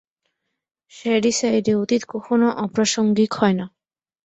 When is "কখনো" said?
2.07-2.47